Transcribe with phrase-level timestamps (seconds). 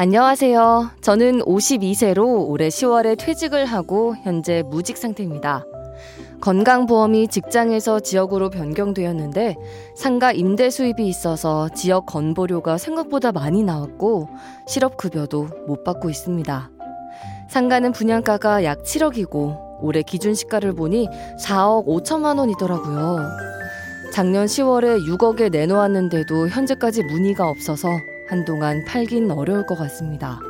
[0.00, 0.90] 안녕하세요.
[1.00, 5.64] 저는 52세로 올해 10월에 퇴직을 하고 현재 무직 상태입니다.
[6.40, 9.56] 건강보험이 직장에서 지역으로 변경되었는데
[9.96, 14.28] 상가 임대 수입이 있어서 지역 건보료가 생각보다 많이 나왔고
[14.68, 16.70] 실업급여도 못 받고 있습니다.
[17.48, 21.08] 상가는 분양가가 약 7억이고 올해 기준 시가를 보니
[21.44, 23.18] 4억 5천만 원이더라고요.
[24.12, 27.88] 작년 10월에 6억에 내놓았는데도 현재까지 문의가 없어서
[28.28, 30.40] 한동안 팔긴 어려울 것 같습니다.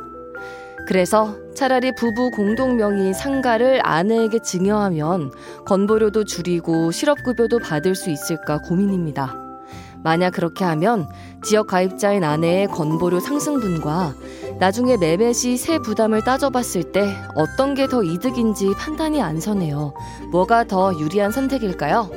[0.87, 5.31] 그래서 차라리 부부 공동 명의 상가를 아내에게 증여하면
[5.65, 9.35] 건보료도 줄이고 실업급여도 받을 수 있을까 고민입니다.
[10.01, 11.07] 만약 그렇게 하면
[11.43, 14.15] 지역 가입자인 아내의 건보료 상승분과
[14.59, 19.93] 나중에 매매 시 세 부담을 따져봤을 때 어떤 게 더 이득인지 판단이 안 서네요.
[20.31, 22.09] 뭐가 더 유리한 선택일까요?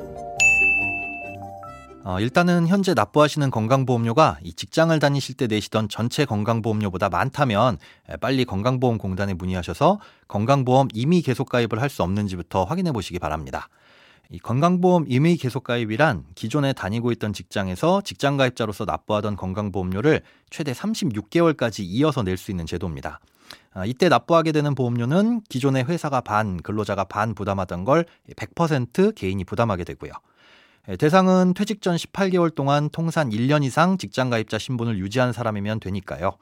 [2.05, 7.79] 어, 일단은 현재 납부하시는 건강보험료가 이 직장을 다니실 때 내시던 전체 건강보험료보다 많다면
[8.21, 13.69] 빨리 건강보험공단에 문의하셔서 건강보험 임의 계속 가입을 할 수 없는지부터 확인해 보시기 바랍니다.
[14.31, 21.81] 이 건강보험 임의 계속 가입이란 기존에 다니고 있던 직장에서 직장 가입자로서 납부하던 건강보험료를 최대 36개월까지
[21.85, 23.21] 이어서 낼 수 있는 제도입니다.
[23.75, 29.85] 아, 이때 납부하게 되는 보험료는 기존의 회사가 반, 근로자가 반 부담하던 걸 100% 개인이 부담하게
[29.85, 30.13] 되고요.
[30.89, 36.33] 예, 대상은 퇴직 전 18개월 동안 통산 1년 이상 직장 가입자 신분을 유지한 사람이면 되니까요.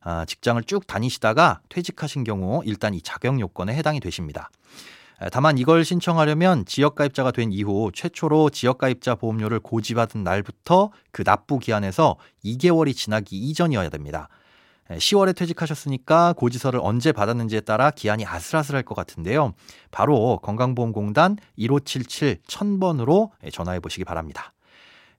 [0.00, 4.50] 아, 직장을 쭉 다니시다가 퇴직하신 경우 일단 이 자격 요건에 해당이 되십니다.
[5.24, 12.18] 예, 다만 이걸 신청하려면 지역가입자가 된 이후 최초로 지역가입자 보험료를 고지받은 날부터 그 납부 기한에서
[12.44, 14.28] 2개월이 지나기 이전이어야 됩니다.
[14.90, 19.52] 10월에 퇴직하셨으니까 고지서를 언제 받았는지에 따라 기한이 아슬아슬할 것 같은데요.
[19.90, 24.52] 바로 건강보험공단 1577 1000번으로 전화해 보시기 바랍니다.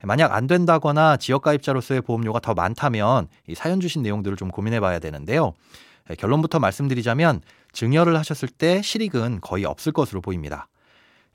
[0.03, 5.53] 만약 안 된다거나 지역가입자로서의 보험료가 더 많다면 이 사연 주신 내용들을 좀 고민해 봐야 되는데요.
[6.17, 7.41] 결론부터 말씀드리자면
[7.73, 10.67] 증여를 하셨을 때 실익은 거의 없을 것으로 보입니다.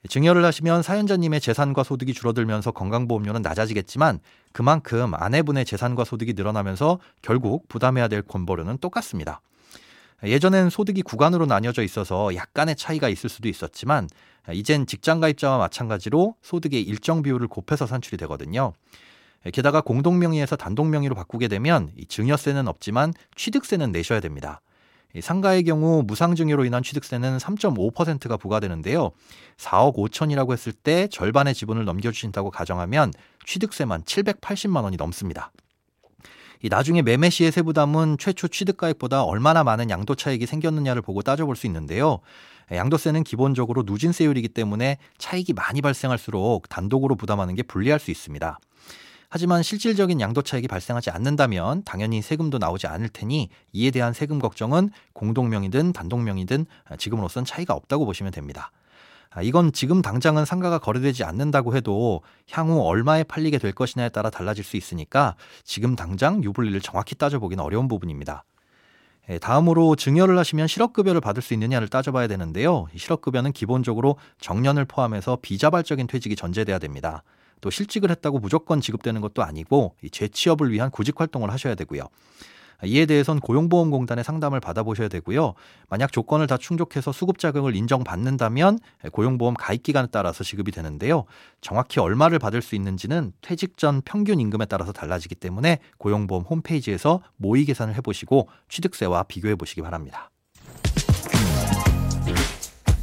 [0.08, 4.20] 증여를 하시면 사연자님의 재산과 소득이 줄어들면서 건강보험료는 낮아지겠지만
[4.52, 9.40] 그만큼 아내분의 재산과 소득이 늘어나면서 결국 부담해야 될 건보료는 똑같습니다.
[10.22, 14.08] 예전엔 소득이 구간으로 나뉘어져 있어서 약간의 차이가 있을 수도 있었지만
[14.52, 18.72] 이젠 직장 가입자와 마찬가지로 소득의 일정 비율을 곱해서 산출이 되거든요.
[19.52, 24.60] 게다가 공동명의에서 단독명의로 바꾸게 되면 증여세는 없지만 취득세는 내셔야 됩니다.
[25.20, 29.10] 상가의 경우 무상증여로 인한 취득세는 3.5%가 부과되는데요.
[29.56, 33.12] 4억 5천이라고 했을 때 절반의 지분을 넘겨주신다고 가정하면
[33.46, 35.52] 취득세만 780만 원이 넘습니다.
[36.62, 41.66] 이 나중에 매매 시의 세부담은 최초 취득가액보다 얼마나 많은 양도 차익이 생겼느냐를 보고 따져볼 수
[41.66, 42.20] 있는데요.
[42.72, 48.58] 양도세는 기본적으로 누진세율이기 때문에 차익이 많이 발생할수록 단독으로 부담하는 게 불리할 수 있습니다.
[49.34, 54.90] 하지만 실질적인 양도 차익이 발생하지 않는다면 당연히 세금도 나오지 않을 테니 이에 대한 세금 걱정은
[55.12, 56.66] 공동명이든 단독명이든
[56.98, 58.70] 지금으로선 차이가 없다고 보시면 됩니다.
[59.30, 64.62] 아, 이건 지금 당장은 상가가 거래되지 않는다고 해도 향후 얼마에 팔리게 될 것이냐에 따라 달라질
[64.62, 65.34] 수 있으니까
[65.64, 68.44] 지금 당장 유불리를 정확히 따져보기는 어려운 부분입니다.
[69.30, 72.86] 예, 다음으로 증여를 하시면 실업급여를 받을 수 있느냐를 따져봐야 되는데요.
[72.96, 77.24] 실업급여는 기본적으로 정년을 포함해서 비자발적인 퇴직이 전제돼야 됩니다.
[77.64, 82.02] 또 실직을 했다고 무조건 지급되는 것도 아니고 재취업을 위한 구직 활동을 하셔야 되고요.
[82.84, 85.54] 이에 대해선 고용보험공단의 상담을 받아보셔야 되고요.
[85.88, 88.80] 만약 조건을 다 충족해서 수급 자격을 인정받는다면
[89.12, 91.24] 고용보험 가입 기간에 따라서 지급이 되는데요.
[91.62, 97.64] 정확히 얼마를 받을 수 있는지는 퇴직 전 평균 임금에 따라서 달라지기 때문에 고용보험 홈페이지에서 모의
[97.64, 100.28] 계산을 해보시고 취득세와 비교해 보시기 바랍니다.